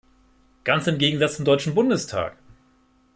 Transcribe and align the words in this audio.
Ganz 0.63 0.87
im 0.87 0.97
Gegensatz 0.97 1.35
zum 1.35 1.45
Deutschen 1.45 1.75
Bundestag! 1.75 2.35